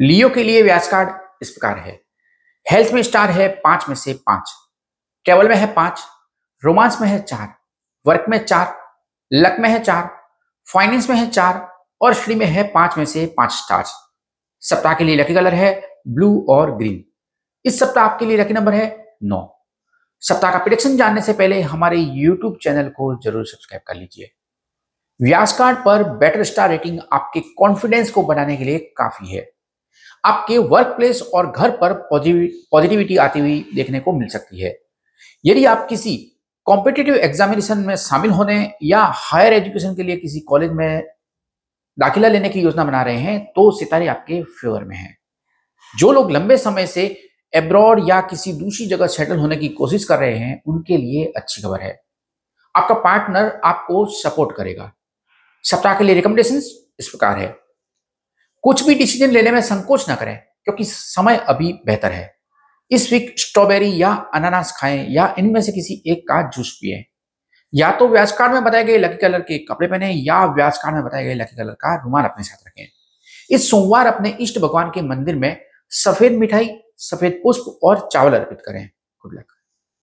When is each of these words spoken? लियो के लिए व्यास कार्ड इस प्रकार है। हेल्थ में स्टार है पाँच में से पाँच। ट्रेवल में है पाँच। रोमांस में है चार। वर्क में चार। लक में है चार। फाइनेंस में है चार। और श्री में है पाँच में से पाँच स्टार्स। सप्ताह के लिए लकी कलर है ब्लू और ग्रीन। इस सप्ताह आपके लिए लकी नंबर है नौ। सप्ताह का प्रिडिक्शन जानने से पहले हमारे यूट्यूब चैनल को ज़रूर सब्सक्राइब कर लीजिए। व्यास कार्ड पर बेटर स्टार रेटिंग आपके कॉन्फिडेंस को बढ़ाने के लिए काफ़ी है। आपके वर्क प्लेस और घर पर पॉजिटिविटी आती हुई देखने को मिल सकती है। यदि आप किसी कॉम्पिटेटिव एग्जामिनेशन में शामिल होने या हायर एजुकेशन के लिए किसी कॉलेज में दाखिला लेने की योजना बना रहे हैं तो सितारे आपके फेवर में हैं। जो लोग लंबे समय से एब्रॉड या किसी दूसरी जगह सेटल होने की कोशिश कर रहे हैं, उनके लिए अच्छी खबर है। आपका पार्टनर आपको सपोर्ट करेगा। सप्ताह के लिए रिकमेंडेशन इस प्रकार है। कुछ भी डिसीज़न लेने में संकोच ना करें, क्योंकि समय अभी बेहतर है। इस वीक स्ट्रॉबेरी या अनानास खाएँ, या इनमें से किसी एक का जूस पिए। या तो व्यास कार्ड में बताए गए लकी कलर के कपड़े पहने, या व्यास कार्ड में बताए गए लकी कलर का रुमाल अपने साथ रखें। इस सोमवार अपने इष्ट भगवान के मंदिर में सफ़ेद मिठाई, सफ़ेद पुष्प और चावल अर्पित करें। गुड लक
लियो 0.00 0.28
के 0.30 0.42
लिए 0.42 0.62
व्यास 0.62 0.88
कार्ड 0.88 1.08
इस 1.42 1.50
प्रकार 1.50 1.78
है। 1.78 2.00
हेल्थ 2.66 2.92
में 2.92 3.02
स्टार 3.02 3.30
है 3.30 3.48
पाँच 3.48 3.84
में 3.88 3.94
से 3.94 4.12
पाँच। 4.12 4.52
ट्रेवल 5.24 5.48
में 5.48 5.56
है 5.56 5.66
पाँच। 5.74 6.04
रोमांस 6.62 7.00
में 7.00 7.08
है 7.08 7.18
चार। 7.22 7.48
वर्क 8.06 8.24
में 8.28 8.38
चार। 8.44 8.74
लक 9.32 9.56
में 9.60 9.68
है 9.70 9.82
चार। 9.82 10.08
फाइनेंस 10.68 11.10
में 11.10 11.16
है 11.16 11.28
चार। 11.30 11.68
और 12.00 12.14
श्री 12.14 12.34
में 12.34 12.46
है 12.46 12.62
पाँच 12.62 12.98
में 12.98 13.04
से 13.04 13.26
पाँच 13.36 13.52
स्टार्स। 13.52 13.92
सप्ताह 14.62 14.94
के 14.94 15.04
लिए 15.04 15.16
लकी 15.16 15.34
कलर 15.34 15.54
है 15.54 15.72
ब्लू 16.08 16.46
और 16.48 16.74
ग्रीन। 16.76 17.04
इस 17.64 17.78
सप्ताह 17.80 18.04
आपके 18.04 18.26
लिए 18.26 18.36
लकी 18.36 18.54
नंबर 18.54 18.74
है 18.74 19.14
नौ। 19.22 19.44
सप्ताह 20.22 20.52
का 20.52 20.58
प्रिडिक्शन 20.58 20.96
जानने 20.96 21.20
से 21.20 21.32
पहले 21.32 21.60
हमारे 21.60 21.98
यूट्यूब 21.98 22.58
चैनल 22.62 22.88
को 22.88 23.14
ज़रूर 23.22 23.46
सब्सक्राइब 23.46 23.82
कर 23.86 23.94
लीजिए। 23.94 24.32
व्यास 25.20 25.58
कार्ड 25.58 25.78
पर 25.78 26.04
बेटर 26.18 26.44
स्टार 26.44 26.70
रेटिंग 26.70 27.00
आपके 27.12 27.40
कॉन्फिडेंस 27.40 28.10
को 28.10 28.22
बढ़ाने 28.22 28.56
के 28.56 28.64
लिए 28.64 28.78
काफ़ी 28.78 29.36
है। 29.36 29.50
आपके 30.24 30.58
वर्क 30.58 30.86
प्लेस 30.86 31.22
और 31.34 31.50
घर 31.50 31.70
पर 31.76 31.92
पॉजिटिविटी 32.10 33.16
आती 33.16 33.40
हुई 33.40 33.64
देखने 33.74 34.00
को 34.00 34.12
मिल 34.12 34.28
सकती 34.28 34.60
है। 34.60 34.76
यदि 35.44 35.64
आप 35.64 35.86
किसी 35.88 36.16
कॉम्पिटेटिव 36.66 37.14
एग्जामिनेशन 37.14 37.78
में 37.78 37.94
शामिल 37.96 38.30
होने 38.30 38.72
या 38.82 39.02
हायर 39.14 39.52
एजुकेशन 39.52 39.94
के 39.94 40.02
लिए 40.02 40.16
किसी 40.16 40.40
कॉलेज 40.40 40.72
में 40.72 41.02
दाखिला 41.98 42.28
लेने 42.28 42.48
की 42.48 42.60
योजना 42.60 42.84
बना 42.84 43.02
रहे 43.02 43.16
हैं 43.16 43.40
तो 43.46 43.70
सितारे 43.70 44.06
आपके 44.06 44.42
फेवर 44.42 44.84
में 44.84 44.96
हैं। 44.96 45.16
जो 45.94 46.12
लोग 46.12 46.30
लंबे 46.30 46.56
समय 46.56 46.86
से 46.86 47.04
एब्रॉड 47.52 48.08
या 48.08 48.20
किसी 48.20 48.52
दूसरी 48.52 48.86
जगह 48.86 49.06
सेटल 49.06 49.38
होने 49.38 49.56
की 49.56 49.68
कोशिश 49.68 50.04
कर 50.04 50.18
रहे 50.18 50.36
हैं, 50.36 50.62
उनके 50.66 50.96
लिए 50.96 51.24
अच्छी 51.36 51.62
खबर 51.62 51.80
है। 51.80 51.98
आपका 52.74 52.94
पार्टनर 52.94 53.60
आपको 53.64 54.04
सपोर्ट 54.12 54.56
करेगा। 54.56 54.92
सप्ताह 55.64 55.98
के 55.98 56.04
लिए 56.04 56.14
रिकमेंडेशन 56.14 56.56
इस 56.98 57.08
प्रकार 57.08 57.38
है। 57.38 57.54
कुछ 58.62 58.86
भी 58.86 58.94
डिसीज़न 58.94 59.30
लेने 59.30 59.50
में 59.50 59.60
संकोच 59.60 60.08
ना 60.08 60.14
करें, 60.14 60.36
क्योंकि 60.64 60.84
समय 60.84 61.36
अभी 61.36 61.72
बेहतर 61.86 62.12
है। 62.12 62.34
इस 62.90 63.12
वीक 63.12 63.34
स्ट्रॉबेरी 63.38 64.02
या 64.02 64.10
अनानास 64.34 64.74
खाएँ, 64.76 65.06
या 65.08 65.34
इनमें 65.38 65.60
से 65.60 65.72
किसी 65.72 66.02
एक 66.06 66.22
का 66.28 66.50
जूस 66.50 66.78
पिए। 66.82 67.04
या 67.74 67.90
तो 67.92 68.08
व्यास 68.08 68.32
कार्ड 68.32 68.52
में 68.52 68.64
बताए 68.64 68.84
गए 68.84 68.98
लकी 68.98 69.16
कलर 69.16 69.40
के 69.40 69.58
कपड़े 69.58 69.88
पहने, 69.88 70.10
या 70.10 70.44
व्यास 70.46 70.78
कार्ड 70.78 70.94
में 70.94 71.04
बताए 71.04 71.24
गए 71.24 71.34
लकी 71.34 71.56
कलर 71.56 71.72
का 71.72 71.94
रुमाल 71.94 72.24
अपने 72.24 72.44
साथ 72.44 72.66
रखें। 72.66 72.86
इस 73.50 73.70
सोमवार 73.70 74.06
अपने 74.06 74.36
इष्ट 74.40 74.58
भगवान 74.58 74.90
के 74.90 75.02
मंदिर 75.02 75.36
में 75.36 75.60
सफ़ेद 75.88 76.32
मिठाई, 76.32 76.70
सफ़ेद 76.96 77.40
पुष्प 77.44 77.78
और 77.82 78.08
चावल 78.12 78.34
अर्पित 78.34 78.58
करें। 78.66 78.84
गुड 79.24 79.34
लक 79.34 79.46